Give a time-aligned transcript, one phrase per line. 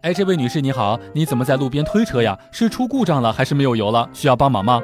[0.00, 2.36] 哎，这位女士你好，你怎么在路边推车呀？
[2.50, 4.08] 是出故障了还是没有油了？
[4.12, 4.80] 需要帮忙吗？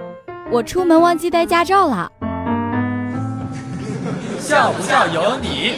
[0.52, 2.12] 我出门忘记带驾照了。
[4.38, 5.72] 笑不笑由你？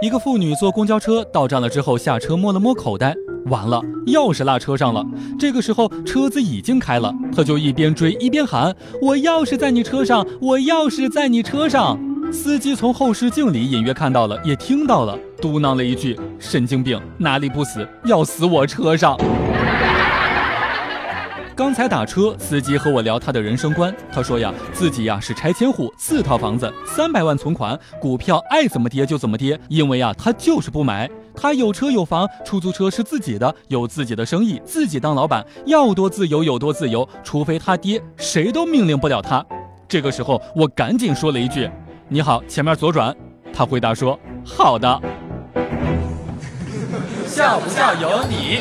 [0.00, 3.14] 一个妇女坐公交车到站了之后下车摸了摸口袋，
[3.46, 5.04] 完了，钥匙落车上了。
[5.38, 11.98] 这个时候车子已经开了，她就一边追一边喊：“我钥匙在你车上，我钥匙在你车上。”
[12.34, 19.16] 司机从后视镜里隐约看到了，也听到了，嘟囔了一句：“神经病，哪里不死，要死我车上。”
[21.54, 23.94] 刚才打车，司机和我聊他的人生观。
[24.12, 29.58] 他说呀，自己呀是拆迁户，四套房子，三百万存款，股票爱怎么跌就怎么跌。
[29.68, 31.08] 因为呀，他就是不买。
[31.36, 37.08] 他有车有房，出租车是自己的，有自己的生意，自己当老板，要多自由有多自由。
[37.22, 39.44] 除非他爹，谁都命令不了他。
[39.88, 41.70] 这个时候，我赶紧说了一句
[42.08, 43.14] ：“你好，前面左转。”
[43.52, 45.00] 他回答说：“好的。”
[47.26, 48.60] 笑不笑由你？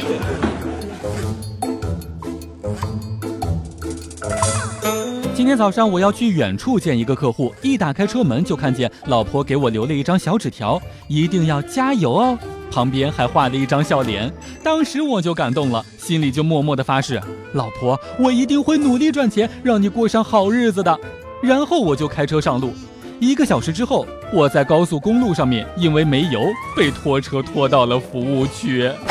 [5.35, 12.37] 今天早上我要去远处见一个客户，一打开车门就看见老婆给我留了一张小纸条，一定要加油哦，
[12.71, 14.31] 旁边还画了一张笑脸。
[14.63, 17.21] 当时我就感动了，心里就默默的发誓，
[17.53, 20.97] 老婆，我一定会努力赚钱，让你过上好日子的。
[21.41, 22.73] 然后我就开车上路，
[23.19, 26.41] 一个小时之后，我在高速公路上面因为没油
[26.75, 28.91] 被拖车拖到了服务区。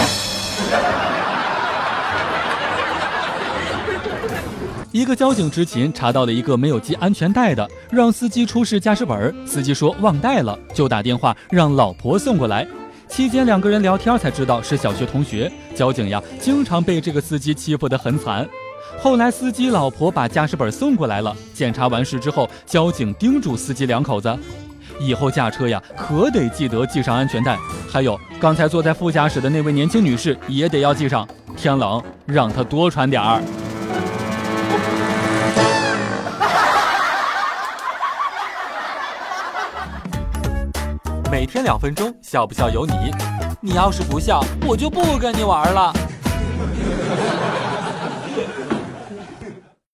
[4.92, 9.34] 一个交警执勤查到了一个没有系安全带的，让司机出示驾驶本。
[9.46, 12.68] 司机说忘带了，就打电话让老婆送过来。
[13.08, 15.50] 期间两个人聊天才知道是小学同学。
[15.74, 18.46] 交警呀，经常被这个司机欺负得很惨。
[19.00, 24.38] 后来司机老婆把驾驶本送过来了，检查完事之后，交警叮嘱司机两口子，
[25.00, 27.58] 以后驾车呀可得记得系上安全带。
[27.90, 31.26] 还有刚才坐在副驾驶的那位年轻女士也得要系上。
[31.56, 33.42] 天冷，让她多穿点儿。
[41.30, 42.92] 每天两分钟，笑不笑由你。
[43.60, 45.92] 你要是不笑，我就不跟你玩了。